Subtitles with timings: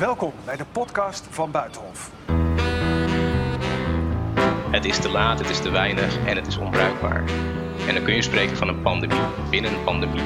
[0.00, 2.10] Welkom bij de podcast van Buitenhof.
[4.70, 7.24] Het is te laat, het is te weinig en het is onbruikbaar.
[7.88, 10.22] En dan kun je spreken van een pandemie binnen een pandemie.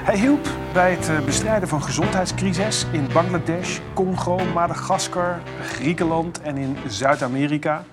[0.00, 6.76] Hij hielp bij het eh, bestrijden van gezondheidscrisis in Bangladesh, Congo, Madagaskar, Griekenland en in
[6.86, 7.84] Zuid-Amerika.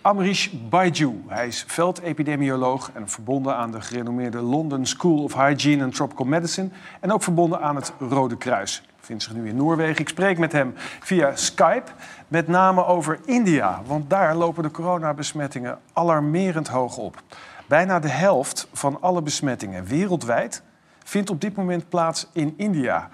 [0.00, 1.22] Amrish Baiju.
[1.26, 6.68] Hij is veldepidemioloog en verbonden aan de gerenommeerde London School of Hygiene and Tropical Medicine
[7.00, 8.82] en ook verbonden aan het Rode Kruis.
[9.04, 10.00] Vindt zich nu in Noorwegen.
[10.00, 11.90] Ik spreek met hem via Skype,
[12.28, 17.22] met name over India, want daar lopen de coronabesmettingen alarmerend hoog op.
[17.66, 20.62] Bijna de helft van alle besmettingen wereldwijd
[21.04, 23.10] vindt op dit moment plaats in India.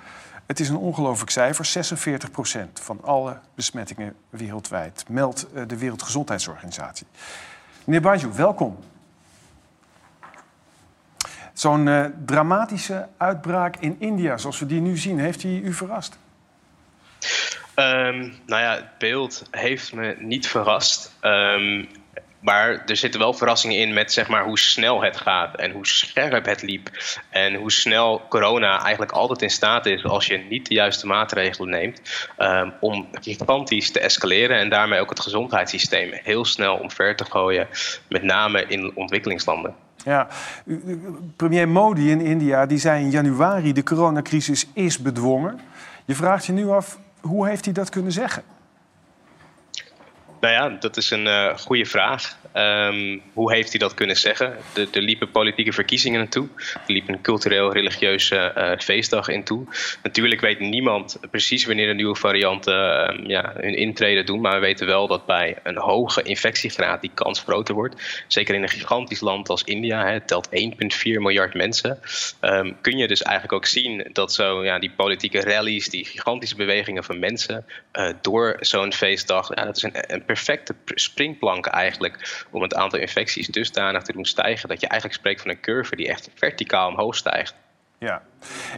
[0.47, 1.87] Het is een ongelooflijk cijfer.
[2.69, 7.07] 46% van alle besmettingen wereldwijd meldt eh, de Wereldgezondheidsorganisatie.
[7.85, 8.77] Meneer Baju, welkom.
[11.59, 16.19] Zo'n uh, dramatische uitbraak in India, zoals we die nu zien, heeft die u verrast?
[17.75, 21.15] Um, nou ja, het beeld heeft me niet verrast.
[21.23, 21.89] Um,
[22.41, 25.87] maar er zitten wel verrassingen in met zeg maar, hoe snel het gaat en hoe
[25.87, 26.91] scherp het liep.
[27.31, 31.71] En hoe snel corona eigenlijk altijd in staat is als je niet de juiste maatregelen
[31.71, 32.29] neemt.
[32.39, 37.69] Um, om gigantisch te escaleren en daarmee ook het gezondheidssysteem heel snel omver te gooien.
[38.09, 39.87] Met name in ontwikkelingslanden.
[40.09, 40.27] Ja,
[41.37, 45.61] premier Modi in India die zei in januari de coronacrisis is bedwongen.
[46.05, 48.43] Je vraagt je nu af, hoe heeft hij dat kunnen zeggen?
[50.41, 52.37] Nou ja, dat is een uh, goede vraag.
[52.55, 54.57] Um, hoe heeft hij dat kunnen zeggen?
[54.75, 56.49] Er, liepen politieke verkiezingen naartoe.
[56.73, 59.67] Er liep een cultureel-religieuze uh, feestdag in toe.
[60.03, 62.75] Natuurlijk weet niemand precies wanneer de nieuwe varianten
[63.21, 64.41] uh, ja, hun intrede doen.
[64.41, 68.25] Maar we weten wel dat bij een hoge infectiegraad die kans groter wordt.
[68.27, 70.53] Zeker in een gigantisch land als India, hè, het telt 1,4
[71.03, 71.99] miljard mensen.
[72.41, 76.57] Um, kun je dus eigenlijk ook zien dat zo, ja, die politieke rallies, die gigantische
[76.57, 77.65] bewegingen van mensen
[78.21, 84.03] door zo'n feestdag, ja, dat is een perfecte springplank eigenlijk om het aantal infecties dusdanig
[84.03, 87.55] te doen stijgen dat je eigenlijk spreekt van een curve die echt verticaal omhoog stijgt.
[87.99, 88.23] Ja,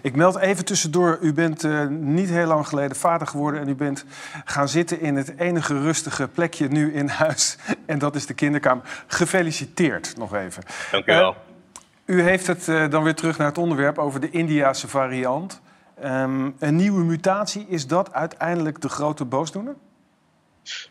[0.03, 1.19] ik meld even tussendoor.
[1.21, 4.05] U bent uh, niet heel lang geleden vader geworden en u bent
[4.45, 7.57] gaan zitten in het enige rustige plekje nu in huis.
[7.87, 8.85] En dat is de kinderkamer.
[9.07, 10.63] Gefeliciteerd nog even.
[10.91, 11.37] Dank u wel.
[12.07, 15.61] Uh, u heeft het uh, dan weer terug naar het onderwerp over de Indiase variant.
[16.05, 19.75] Um, een nieuwe mutatie, is dat uiteindelijk de grote boosdoener?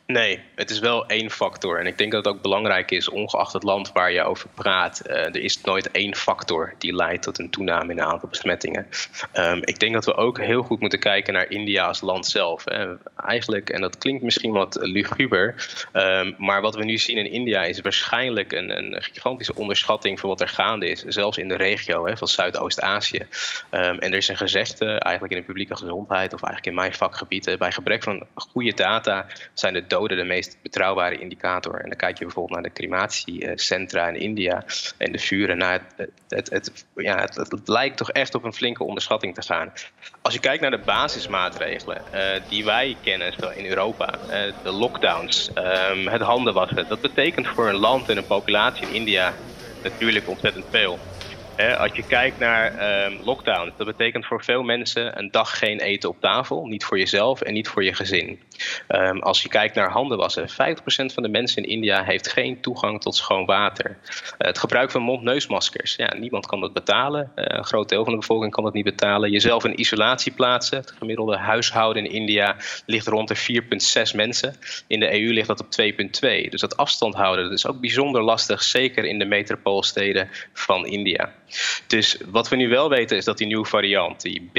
[0.05, 1.79] Nee, het is wel één factor.
[1.79, 5.01] En ik denk dat het ook belangrijk is, ongeacht het land waar je over praat.
[5.07, 8.87] Uh, er is nooit één factor die leidt tot een toename in het aantal besmettingen.
[9.33, 12.63] Um, ik denk dat we ook heel goed moeten kijken naar India als land zelf.
[12.65, 12.95] Hè.
[13.15, 15.55] Eigenlijk, en dat klinkt misschien wat luguber,
[15.93, 20.29] um, maar wat we nu zien in India is waarschijnlijk een, een, gigantische onderschatting van
[20.29, 21.03] wat er gaande is.
[21.03, 23.27] Zelfs in de regio hè, van Zuidoost-Azië.
[23.71, 26.93] Um, en er is een gezegde, eigenlijk in de publieke gezondheid, of eigenlijk in mijn
[26.93, 29.25] vakgebied, bij gebrek van goede data
[29.59, 31.75] zijn de doden de meest betrouwbare indicator.
[31.75, 34.63] En dan kijk je bijvoorbeeld naar de crematiecentra in India
[34.97, 35.57] en de vuren.
[35.57, 39.73] Nou, het, het, het, ja, het, lijkt toch echt op een flinke onderschatting te gaan.
[40.21, 45.49] Als je kijkt naar de basismaatregelen uh, die wij kennen in Europa, uh, de lockdowns,
[45.55, 49.33] um, het handen wassen, dat betekent voor een land en een populatie in India
[49.83, 50.99] natuurlijk ontzettend veel.
[51.59, 56.09] Als je kijkt naar um, lockdown, dat betekent voor veel mensen een dag geen eten
[56.09, 56.65] op tafel.
[56.65, 58.39] Niet voor jezelf en niet voor je gezin.
[58.87, 60.53] Um, als je kijkt naar handenwassen, 50%
[60.85, 63.89] van de mensen in India heeft geen toegang tot schoon water.
[63.89, 67.31] Uh, het gebruik van mond-neusmaskers, ja, niemand kan dat betalen.
[67.35, 69.31] Uh, een groot deel van de bevolking kan dat niet betalen.
[69.31, 70.77] Jezelf in isolatie plaatsen.
[70.77, 72.55] Het gemiddelde huishouden in India
[72.85, 73.61] ligt rond de
[74.09, 74.55] 4,6 mensen.
[74.87, 76.49] In de EU ligt dat op 2,2.
[76.49, 81.33] Dus dat afstand houden dat is ook bijzonder lastig, zeker in de metropoolsteden van India.
[81.87, 84.51] Dus wat we nu wel weten is dat die nieuwe variant, die B1.617,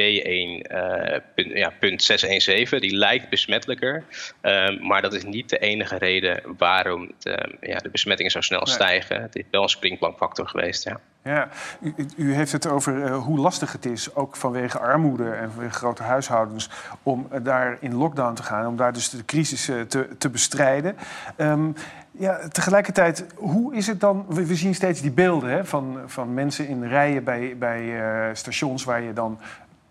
[1.42, 4.04] uh, ja, die lijkt besmettelijker.
[4.42, 8.66] Um, maar dat is niet de enige reden waarom de, ja, de besmettingen zo snel
[8.66, 9.22] stijgen.
[9.22, 11.00] Het is wel een springplankfactor geweest, ja.
[11.24, 11.48] Ja,
[11.80, 15.74] u, u, heeft het over uh, hoe lastig het is, ook vanwege armoede en vanwege
[15.74, 16.70] grote huishoudens,
[17.02, 20.30] om uh, daar in lockdown te gaan, om daar dus de crisis uh, te, te,
[20.30, 20.96] bestrijden.
[21.36, 21.74] Um,
[22.20, 24.24] ja, tegelijkertijd, hoe is het dan?
[24.28, 27.94] We, zien steeds die beelden hè, van, van mensen in rijen bij, bij
[28.34, 29.38] stations waar je dan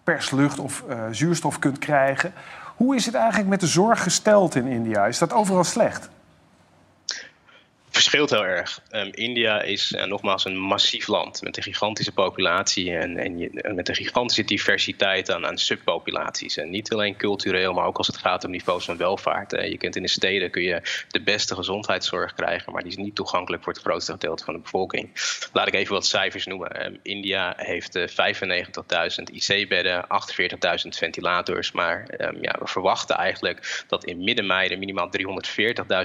[0.04, 2.34] perslucht of zuurstof kunt krijgen.
[2.76, 5.06] Hoe is het eigenlijk met de zorg gesteld in India?
[5.06, 6.10] Is dat overal slecht?
[8.00, 8.82] Verschilt heel erg.
[8.92, 13.90] Um, India is uh, nogmaals een massief land met een gigantische populatie en, en, met
[13.90, 16.58] een gigantische diversiteit aan, aan, subpopulaties.
[16.58, 19.52] En niet alleen cultureel, maar ook als het gaat om niveaus van welvaart.
[19.52, 23.16] Je kunt in de steden kun je de beste gezondheidszorg krijgen, maar die is niet
[23.16, 25.12] toegankelijk voor het grootste gedeelte van de bevolking.
[25.54, 26.86] Laat ik even wat cijfers noemen.
[26.86, 30.06] Um, India heeft uh, 95.000 IC-bedden,
[30.84, 35.10] 48.000 ventilators, maar um, ja, we verwachten eigenlijk dat in midden mei er minimaal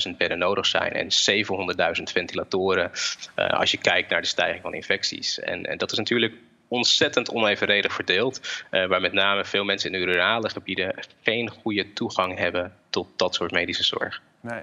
[0.08, 2.91] 340.000 bedden nodig zijn en 700.000 ventilatoren
[3.37, 5.41] uh, als je kijkt naar de stijging van infecties.
[5.41, 6.35] En, en dat is natuurlijk
[6.69, 11.93] ontzettend onevenredig verdeeld, uh, waar met name veel mensen in de rurale gebieden geen goede
[11.93, 14.21] toegang hebben tot dat soort medische zorg.
[14.41, 14.63] Nee,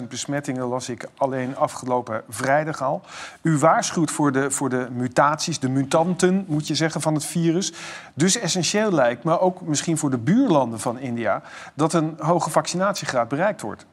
[0.00, 3.02] 414.000 besmettingen las ik alleen afgelopen vrijdag al.
[3.42, 7.72] U waarschuwt voor de, voor de mutaties, de mutanten moet je zeggen, van het virus.
[8.14, 11.42] Dus essentieel lijkt me, ook misschien voor de buurlanden van India,
[11.74, 13.86] dat een hoge vaccinatiegraad bereikt wordt.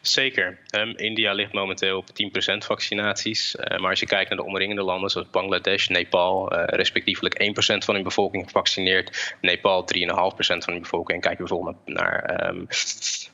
[0.00, 0.58] Zeker.
[0.76, 3.54] Um, India ligt momenteel op 10% vaccinaties.
[3.54, 7.84] Uh, maar als je kijkt naar de omringende landen zoals Bangladesh, Nepal, uh, respectievelijk 1%
[7.84, 9.36] van hun bevolking gevaccineerd.
[9.40, 11.16] Nepal 3,5% van hun bevolking.
[11.16, 12.66] En kijk je bijvoorbeeld naar um,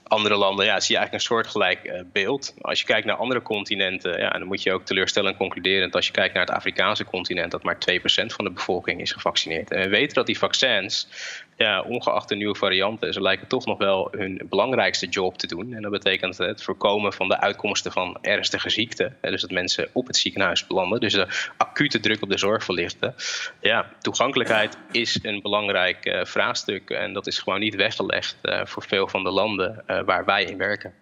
[0.04, 2.54] andere landen, ja, zie je eigenlijk een soortgelijk uh, beeld.
[2.60, 6.06] Als je kijkt naar andere continenten, ja, dan moet je ook teleurstellend concluderen dat als
[6.06, 9.70] je kijkt naar het Afrikaanse continent, dat maar 2% van de bevolking is gevaccineerd.
[9.70, 11.08] En we weten dat die vaccins,
[11.56, 15.72] ja, ongeacht de nieuwe varianten, ze lijken toch nog wel hun belangrijkste job te doen.
[15.72, 19.16] En dat betekent het voorkomen van de uitkomsten van ernstige ziekten.
[19.20, 21.00] Dus dat mensen op het ziekenhuis belanden.
[21.00, 23.14] Dus de acute druk op de zorg verlichten.
[23.60, 26.90] Ja, toegankelijkheid is een belangrijk uh, vraagstuk.
[26.90, 30.44] En dat is gewoon niet weggelegd uh, voor veel van de landen uh, waar wij
[30.44, 30.92] in werken.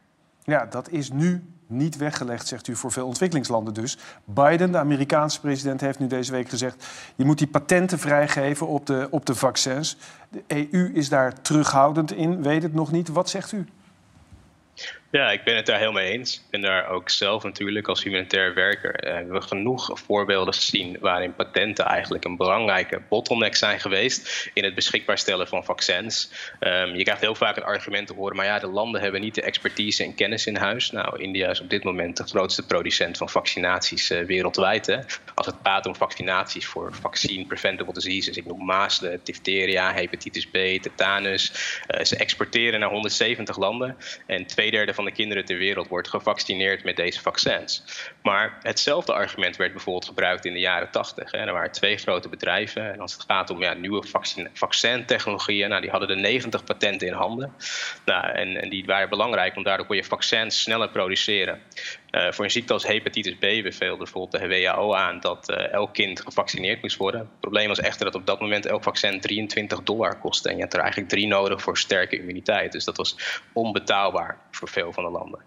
[0.44, 3.98] Ja, dat is nu niet weggelegd, zegt u, voor veel ontwikkelingslanden dus.
[4.24, 6.86] Biden, de Amerikaanse president, heeft nu deze week gezegd...
[7.16, 9.96] je moet die patenten vrijgeven op de, op de vaccins.
[10.28, 13.08] De EU is daar terughoudend in, weet het nog niet.
[13.08, 13.66] Wat zegt u?
[15.12, 16.34] Ja, ik ben het daar mee eens.
[16.34, 19.06] Ik ben daar ook zelf natuurlijk als humanitair werker.
[19.06, 24.64] Uh, hebben we genoeg voorbeelden gezien waarin patenten eigenlijk een belangrijke bottleneck zijn geweest in
[24.64, 26.30] het beschikbaar stellen van vaccins.
[26.60, 29.34] Um, je krijgt heel vaak het argument te horen, maar ja, de landen hebben niet
[29.34, 30.90] de expertise en kennis in huis.
[30.90, 34.86] Nou, India is op dit moment de grootste producent van vaccinaties uh, wereldwijd.
[34.86, 34.98] Hè.
[35.34, 40.56] Als het gaat om vaccinaties voor vaccine preventable diseases, ik noem mazelen, diphtheria, hepatitis B,
[40.82, 41.52] tetanus.
[41.88, 45.88] Uh, ze exporteren naar 170 landen en twee derde van van de kinderen ter wereld
[45.88, 47.84] wordt gevaccineerd met deze vaccins.
[48.22, 51.32] Maar hetzelfde argument werd bijvoorbeeld gebruikt in de jaren 80.
[51.32, 52.92] Er waren twee grote bedrijven.
[52.92, 57.06] En als het gaat om ja, nieuwe vaccin, vaccintechnologieën, nou, die hadden de 90 patenten
[57.06, 57.54] in handen.
[58.04, 61.60] Nou, en, en die waren belangrijk, want daardoor kon je vaccins sneller produceren.
[62.12, 65.94] Uh, voor een ziekte als hepatitis B beveelde bijvoorbeeld de WHO aan dat uh, elk
[65.94, 67.20] kind gevaccineerd moest worden.
[67.20, 70.48] Het probleem was echter dat op dat moment elk vaccin 23 dollar kostte.
[70.48, 72.72] En je had er eigenlijk drie nodig voor sterke immuniteit.
[72.72, 75.40] Dus dat was onbetaalbaar voor veel van de landen.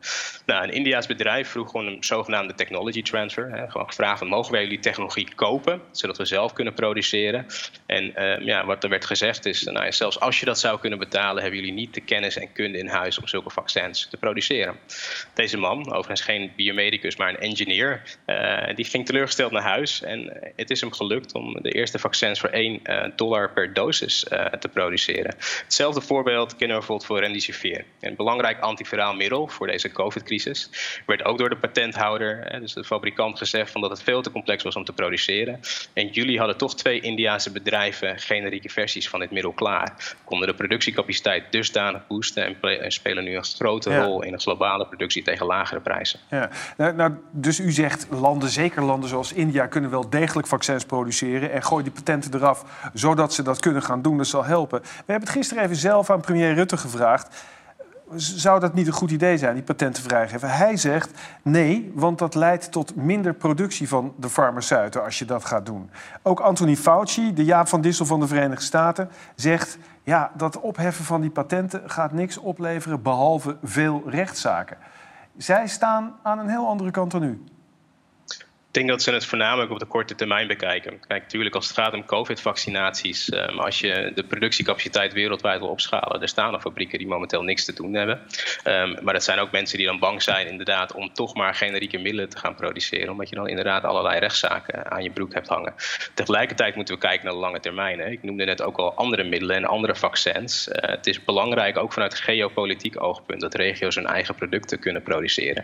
[0.46, 3.52] Nou, een Indiaas bedrijf vroeg gewoon een zogenaamde technology transfer.
[3.52, 7.46] Hè, gewoon gevraagd: mogen wij jullie technologie kopen, zodat we zelf kunnen produceren?
[7.86, 11.00] En uh, ja, wat er werd gezegd is: nou, zelfs als je dat zou kunnen
[11.00, 14.76] betalen, hebben jullie niet de kennis en kunde in huis om zulke vaccins te produceren.
[15.34, 18.02] Deze man, overigens geen biomedicus, maar een engineer.
[18.26, 20.02] Uh, die ging teleurgesteld naar huis.
[20.02, 23.52] En eh, het is hem gelukt om de eerste vaccins voor 1 uh, eh, dollar
[23.52, 24.26] per dosis
[24.60, 25.36] te produceren.
[25.64, 27.86] Hetzelfde voorbeeld kennen we bijvoorbeeld voor Remdesivir.
[28.00, 30.70] Een belangrijk antiviraal middel voor deze COVID-crisis.
[31.06, 34.64] Werd ook door de patenthouder, dus de fabrikant, gezegd van dat het veel te complex
[34.64, 35.60] was om te produceren.
[35.94, 40.16] En jullie hadden toch twee Indiase bedrijven generieke versies van dit middel klaar.
[40.24, 44.06] Konden de productiecapaciteit dusdanig boosten en, spelen nu een grote ja.
[44.06, 46.20] rol in de globale productie tegen lagere prijzen.
[46.30, 46.45] Ja.
[46.78, 51.52] Nou, nou, dus u zegt landen, zeker landen zoals India, kunnen wel degelijk vaccins produceren.
[51.52, 54.18] En gooi die patenten eraf, zodat ze dat kunnen gaan doen.
[54.18, 54.82] Dat zal helpen.
[54.82, 57.46] We hebben het gisteren even zelf aan premier Rutte gevraagd.
[58.16, 60.50] Zou dat niet een goed idee zijn, die patenten vrijgeven?
[60.50, 65.46] Hij zegt nee, want dat leidt tot minder productie van de farmaceuten als je dat
[65.46, 65.90] gaat doen.
[66.22, 71.06] Ook Anthony Fauci, de Jaap van Dissel van de Verenigde Staten, zegt ja, dat opheffen
[71.06, 74.78] van die patenten gaat niks opleveren behalve veel rechtszaken.
[75.38, 77.44] Zij staan aan een heel andere kant dan u.
[78.76, 81.00] Ik denk dat ze het voornamelijk op de korte termijn bekijken.
[81.08, 86.22] Kijk, natuurlijk als het gaat om COVID-vaccinaties, um, als je de productiecapaciteit wereldwijd wil opschalen,
[86.22, 88.22] er staan nog fabrieken die momenteel niks te doen hebben.
[88.68, 91.98] Um, maar dat zijn ook mensen die dan bang zijn inderdaad om toch maar generieke
[91.98, 95.74] middelen te gaan produceren, omdat je dan inderdaad allerlei rechtszaken aan je broek hebt hangen.
[96.14, 98.00] Tegelijkertijd moeten we kijken naar de lange termijn.
[98.00, 98.10] Hè.
[98.10, 100.68] Ik noemde net ook al andere middelen en andere vaccins.
[100.68, 105.64] Uh, het is belangrijk, ook vanuit geopolitiek oogpunt, dat regio's hun eigen producten kunnen produceren.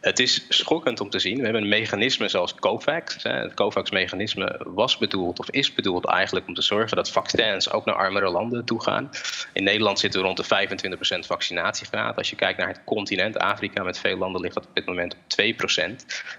[0.00, 1.36] Het is schokkend om te zien.
[1.36, 3.22] We hebben een mechanisme zoals COVAX.
[3.22, 7.94] Het COVAX-mechanisme was bedoeld of is bedoeld eigenlijk om te zorgen dat vaccins ook naar
[7.94, 9.10] armere landen toe gaan.
[9.52, 12.16] In Nederland zitten we rond de 25% vaccinatiegraad.
[12.16, 15.14] Als je kijkt naar het continent Afrika, met veel landen ligt dat op dit moment
[15.14, 15.46] op 2%.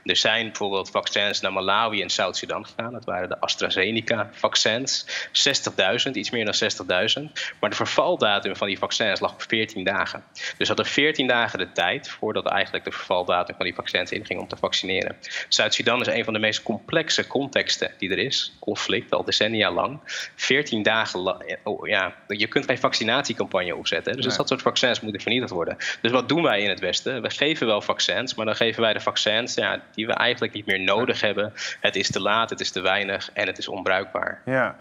[0.03, 2.93] Er zijn bijvoorbeeld vaccins naar Malawi en Zuid-Sudan gegaan.
[2.93, 5.05] Dat waren de AstraZeneca-vaccins.
[6.07, 6.55] 60.000, iets meer dan
[7.25, 7.31] 60.000.
[7.59, 10.23] Maar de vervaldatum van die vaccins lag op 14 dagen.
[10.57, 14.47] Dus hadden 14 dagen de tijd voordat eigenlijk de vervaldatum van die vaccins inging om
[14.47, 15.17] te vaccineren.
[15.47, 18.57] Zuid-Sudan is een van de meest complexe contexten die er is.
[18.59, 19.99] Conflict al decennia lang.
[20.35, 24.15] 14 dagen oh, ja, je kunt geen vaccinatiecampagne opzetten.
[24.15, 25.77] Dus dat soort vaccins moeten vernietigd worden.
[26.01, 27.21] Dus wat doen wij in het Westen?
[27.21, 30.65] We geven wel vaccins, maar dan geven wij de vaccins ja, die we eigenlijk niet
[30.65, 31.53] meer nodig hebben.
[31.79, 34.41] Het is te laat, het is te weinig en het is onbruikbaar.
[34.45, 34.75] Ja,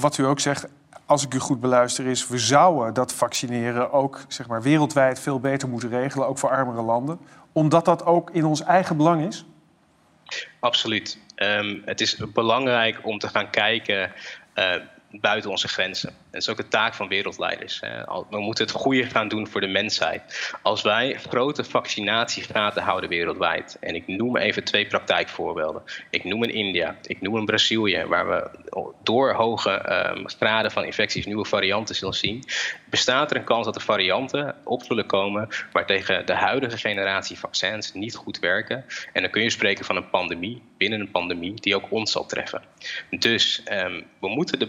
[0.00, 0.66] wat u ook zegt,
[1.06, 5.40] als ik u goed beluister, is we zouden dat vaccineren ook zeg maar, wereldwijd veel
[5.40, 7.18] beter moeten regelen, ook voor armere landen,
[7.52, 9.46] omdat dat ook in ons eigen belang is?
[10.60, 11.18] Absoluut.
[11.36, 14.12] Um, het is belangrijk om te gaan kijken
[14.54, 14.74] uh,
[15.20, 16.14] buiten onze grenzen.
[16.30, 17.80] Dat is ook de taak van wereldleiders.
[18.30, 20.52] We moeten het goede gaan doen voor de mensheid.
[20.62, 25.82] Als wij grote vaccinatiegraden houden wereldwijd, en ik noem even twee praktijkvoorbeelden.
[26.10, 28.50] Ik noem een India, ik noem een Brazilië, waar we
[29.02, 32.44] door hoge um, graden van infecties nieuwe varianten zullen zien,
[32.84, 37.38] bestaat er een kans dat de varianten op zullen komen waar tegen de huidige generatie
[37.38, 38.84] vaccins niet goed werken.
[39.12, 42.26] En dan kun je spreken van een pandemie, binnen een pandemie, die ook ons zal
[42.26, 42.62] treffen.
[43.18, 44.68] Dus um, we moeten de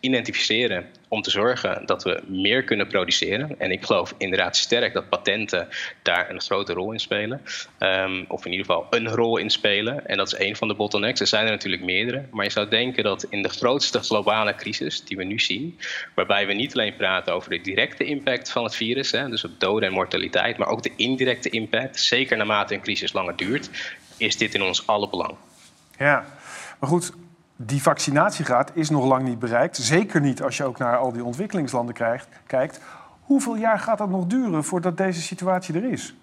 [0.00, 3.60] identificeren om te zorgen dat we meer kunnen produceren.
[3.60, 5.68] En ik geloof inderdaad sterk dat patenten
[6.02, 7.42] daar een grote rol in spelen.
[7.78, 10.06] Um, of in ieder geval een rol in spelen.
[10.06, 11.20] En dat is een van de bottlenecks.
[11.20, 12.24] Er zijn er natuurlijk meerdere.
[12.30, 15.78] Maar je zou denken dat in de grootste globale crisis die we nu zien,
[16.14, 19.60] waarbij we niet alleen praten over de directe impact van het virus, hè, dus op
[19.60, 23.70] doden en mortaliteit, maar ook de indirecte impact, zeker naarmate een crisis langer duurt,
[24.16, 25.34] is dit in ons alle belang.
[25.98, 26.26] Ja,
[26.80, 27.12] maar goed,
[27.60, 29.76] die vaccinatiegraad is nog lang niet bereikt.
[29.76, 31.94] Zeker niet als je ook naar al die ontwikkelingslanden
[32.46, 32.80] kijkt.
[33.20, 36.14] Hoeveel jaar gaat dat nog duren voordat deze situatie er is?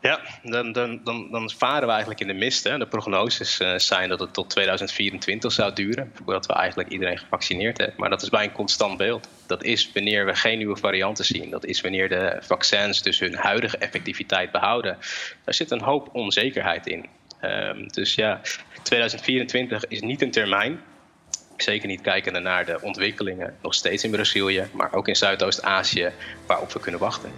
[0.00, 2.64] Ja, dan, dan, dan, dan varen we eigenlijk in de mist.
[2.64, 2.78] Hè.
[2.78, 7.78] De prognoses uh, zijn dat het tot 2024 zou duren, voordat we eigenlijk iedereen gevaccineerd
[7.78, 7.96] hebben.
[7.98, 9.28] Maar dat is bij een constant beeld.
[9.46, 11.50] Dat is wanneer we geen nieuwe varianten zien.
[11.50, 14.98] Dat is wanneer de vaccins dus hun huidige effectiviteit behouden.
[15.44, 17.06] Daar zit een hoop onzekerheid in.
[17.44, 18.40] Um, dus ja,
[18.82, 20.80] 2024 is niet een termijn.
[21.56, 26.10] Zeker niet kijkende naar de ontwikkelingen, nog steeds in Brazilië, maar ook in Zuidoost-Azië,
[26.46, 27.30] waarop we kunnen wachten.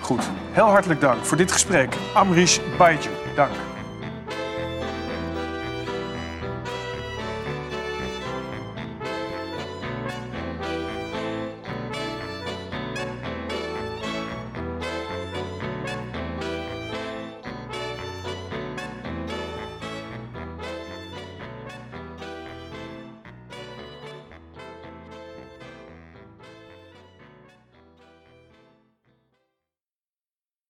[0.00, 1.94] Goed, heel hartelijk dank voor dit gesprek.
[2.14, 3.69] Amrish Baiju, dank.